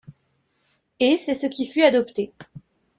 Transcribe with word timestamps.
Et, 0.99 1.15
c'est 1.17 1.35
ce 1.35 1.45
qui 1.45 1.67
fut 1.67 1.83
adopté. 1.83 2.33